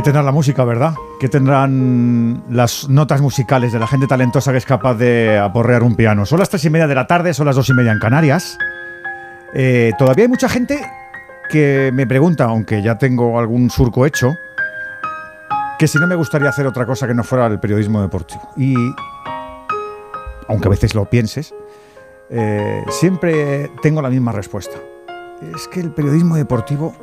[0.00, 0.94] ¿Qué tendrá la música, verdad?
[1.20, 5.94] ¿Qué tendrán las notas musicales de la gente talentosa que es capaz de aporrear un
[5.94, 6.24] piano?
[6.24, 8.56] Son las tres y media de la tarde, son las dos y media en Canarias.
[9.52, 10.80] Eh, todavía hay mucha gente
[11.50, 14.32] que me pregunta, aunque ya tengo algún surco hecho,
[15.78, 18.48] que si no me gustaría hacer otra cosa que no fuera el periodismo deportivo.
[18.56, 18.74] Y,
[20.48, 21.52] aunque a veces lo pienses,
[22.30, 24.78] eh, siempre tengo la misma respuesta.
[25.54, 26.94] Es que el periodismo deportivo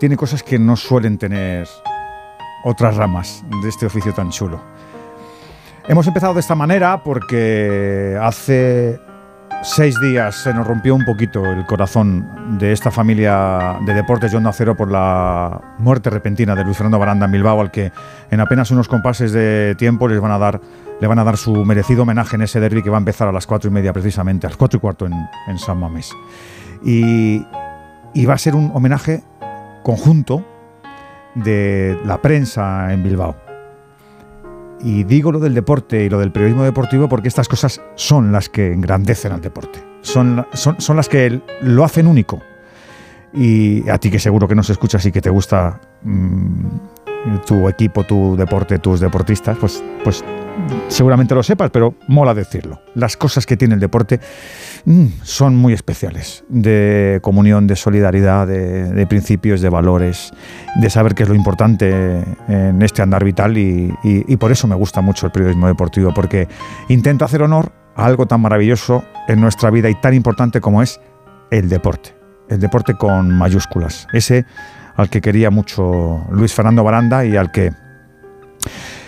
[0.00, 1.68] tiene cosas que no suelen tener
[2.64, 4.60] otras ramas de este oficio tan chulo.
[5.88, 9.00] Hemos empezado de esta manera porque hace
[9.62, 14.36] seis días se nos rompió un poquito el corazón de esta familia de deportes de
[14.36, 17.92] Onda Cero por la muerte repentina de Luis Fernando Baranda en Bilbao, al que
[18.30, 20.60] en apenas unos compases de tiempo les van a dar,
[21.00, 23.32] le van a dar su merecido homenaje en ese derby que va a empezar a
[23.32, 26.12] las cuatro y media precisamente, a las cuatro y cuarto en, San Mamés.
[26.84, 27.44] Y
[28.24, 29.22] va a ser un homenaje
[29.82, 30.44] conjunto
[31.34, 33.36] de la prensa en Bilbao.
[34.80, 38.48] Y digo lo del deporte y lo del periodismo deportivo porque estas cosas son las
[38.48, 39.84] que engrandecen al deporte.
[40.00, 42.40] Son, son, son las que lo hacen único.
[43.32, 46.66] Y a ti que seguro que nos escuchas y que te gusta mm,
[47.46, 50.24] tu equipo, tu deporte, tus deportistas, pues, pues
[50.88, 52.80] seguramente lo sepas, pero mola decirlo.
[52.94, 54.20] Las cosas que tiene el deporte
[54.84, 60.32] mm, son muy especiales, de comunión, de solidaridad, de, principios, de valores,
[60.80, 64.74] de saber qué es lo importante en este andar vital y, y por eso me
[64.74, 66.48] gusta mucho el periodismo deportivo, porque
[66.88, 71.00] intento hacer honor a algo tan maravilloso en nuestra vida y tan importante como es
[71.50, 72.21] el deporte.
[72.52, 74.06] El deporte con mayúsculas.
[74.12, 74.44] Ese
[74.94, 77.72] al que quería mucho Luis Fernando Baranda y al que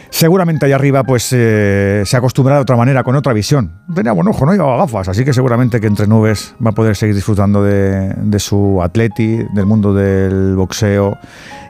[0.09, 3.83] seguramente allá arriba pues eh, se acostumbra de otra manera, con otra visión.
[3.95, 6.97] Tenía buen ojo, no llevaba gafas, así que seguramente que entre nubes va a poder
[6.97, 11.19] seguir disfrutando de, su atleti, del mundo del boxeo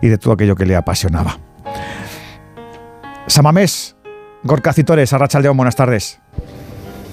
[0.00, 1.38] y de todo aquello que le apasionaba.
[3.26, 3.96] Samamés,
[4.44, 6.20] Gorka Citores, Arrachaldeón, buenas tardes.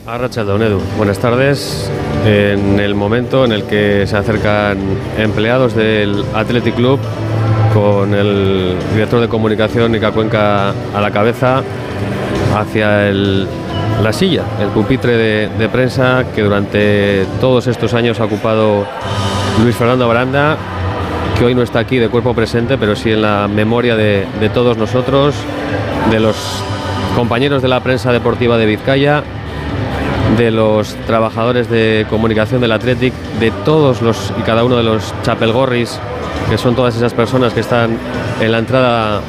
[0.06, 1.90] Arrachaldeón, Edu, buenas tardes
[2.26, 4.78] en el momento en el que se acercan
[5.18, 7.00] empleados del Athletic Club
[7.74, 11.64] con el director de comunicación Nica Cuenca a la cabeza
[12.56, 18.86] hacia la silla, el pupitre de, prensa que durante todos estos años ha ocupado
[19.64, 20.58] Luis Fernando Baranda,
[21.38, 24.78] que hoy no está aquí de cuerpo presente, pero sí en la memoria de todos
[24.78, 25.34] nosotros,
[26.12, 26.36] de los
[27.16, 29.24] compañeros de la prensa deportiva de Vizcaya
[30.38, 35.14] de los trabajadores de comunicación del Athletic, de todos los y cada uno de los
[35.24, 36.00] chapelgorris,
[36.50, 37.98] que son todas esas personas que están
[38.40, 39.22] en la entrada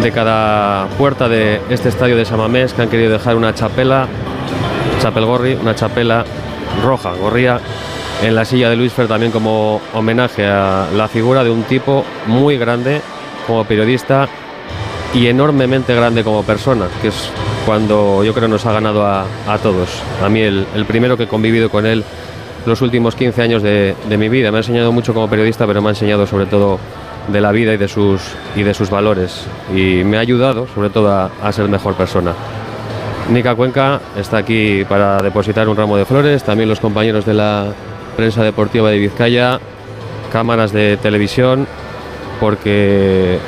[0.00, 4.06] de cada puerta de este estadio de Samamés, que han querido dejar una chapela,
[5.00, 6.24] chapelgorri, una chapela
[6.84, 7.60] roja, gorría,
[8.22, 12.04] en la silla de Luis Fer también como homenaje a la figura de un tipo
[12.26, 13.00] muy grande
[13.46, 14.28] como periodista
[15.12, 17.30] y enormemente grande como persona, que es
[17.66, 19.24] cuando yo creo nos ha ganado a,
[19.62, 19.88] todos.
[20.22, 22.04] A mí el, primero que he convivido con él
[22.66, 24.50] los últimos 15 años de, mi vida.
[24.50, 26.78] Me ha enseñado mucho como periodista, pero me ha enseñado sobre todo
[27.28, 28.20] de la vida y de sus,
[28.56, 29.46] y de sus valores.
[29.74, 32.32] Y me ha ayudado sobre todo a, ser mejor persona.
[33.30, 37.66] Nica Cuenca está aquí para depositar un ramo de flores, también los compañeros de la
[38.16, 39.60] prensa deportiva de Vizcaya,
[40.32, 41.68] cámaras de televisión,
[42.40, 43.38] porque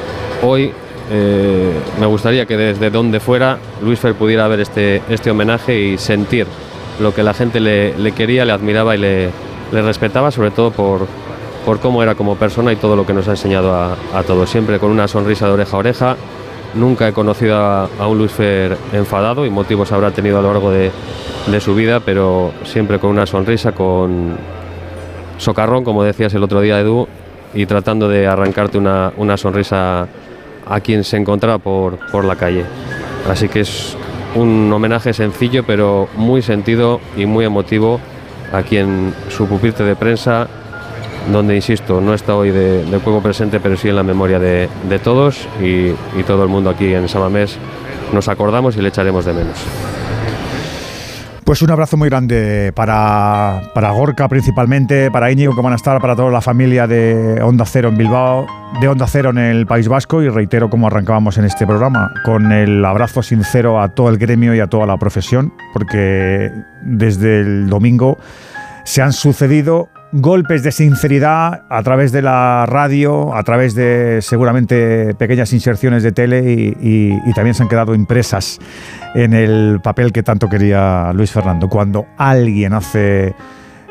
[0.42, 0.72] hoy
[1.10, 5.98] eh, me gustaría que desde donde fuera Luis Fer pudiera ver este, este homenaje y
[5.98, 6.46] sentir
[7.00, 9.30] lo que la gente le, quería, le admiraba y le,
[9.72, 11.06] respetaba, sobre todo por,
[11.64, 14.48] por, cómo era como persona y todo lo que nos ha enseñado a, todos.
[14.48, 16.16] Siempre con una sonrisa de oreja a oreja.
[16.74, 20.70] Nunca he conocido a, un Luis Fer enfadado y motivos habrá tenido a lo largo
[20.70, 20.90] de,
[21.60, 24.36] su vida, pero siempre con una sonrisa, con
[25.38, 27.06] socarrón, como decías el otro día, Edu,
[27.52, 30.08] y tratando de arrancarte una, una sonrisa
[30.66, 32.64] a quien se encontraba por, por la calle.
[33.28, 33.96] Así que es
[34.34, 38.00] un homenaje sencillo pero muy sentido y muy emotivo
[38.52, 40.46] a quien su pupilte de prensa,
[41.32, 44.98] donde insisto, no está hoy de, juego presente, pero sí en la memoria de, de
[44.98, 45.88] todos y,
[46.18, 47.56] y, todo el mundo aquí en Samamés
[48.12, 49.56] nos acordamos y le echaremos de menos.
[51.44, 56.00] Pues un abrazo muy grande para, para Gorka principalmente, para Íñigo que van a estar,
[56.00, 58.46] para toda la familia de Onda Cero en Bilbao,
[58.80, 62.50] de Onda Cero en el País Vasco y reitero como arrancábamos en este programa, con
[62.50, 66.50] el abrazo sincero a todo el gremio y a toda la profesión, porque
[66.80, 68.16] desde el domingo
[68.84, 75.12] se han sucedido golpes de sinceridad a través de la radio, a través de seguramente
[75.14, 78.60] pequeñas inserciones de tele y, también se han quedado impresas
[79.16, 81.68] en el papel que tanto quería Luis Fernando.
[81.68, 83.34] Cuando alguien hace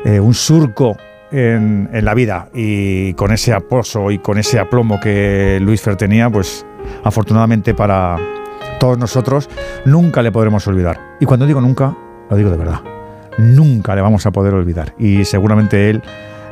[0.06, 0.96] eh, un surco
[1.30, 6.30] en, la vida y con ese aposo y con ese aplomo que Luis Fer tenía,
[6.30, 6.64] pues
[7.02, 8.16] afortunadamente para
[8.80, 9.50] todos nosotros,
[9.84, 10.98] nunca le podremos olvidar.
[11.20, 11.94] Y cuando digo nunca,
[12.30, 12.80] lo digo de verdad.
[13.38, 14.94] Nunca le vamos a poder olvidar.
[14.98, 16.02] Y seguramente él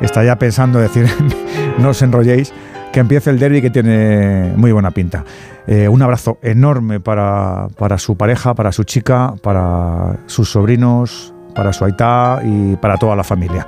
[0.00, 1.06] está ya pensando decir,
[1.78, 2.52] no os enrolléis,
[2.92, 5.24] que empiece el derby que tiene muy buena pinta.
[5.66, 11.72] Eh, un abrazo enorme para, para su pareja, para su chica, para sus sobrinos, para
[11.72, 13.66] su aitá y para toda la familia.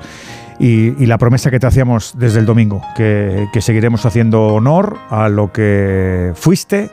[0.59, 5.29] Y, la promesa que te hacíamos desde el domingo, que, que seguiremos haciendo honor a
[5.29, 6.91] lo que fuiste,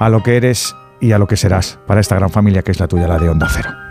[0.00, 2.80] a lo que eres y a lo que serás para esta gran familia que es
[2.80, 3.87] la tuya, la de Onda Cero.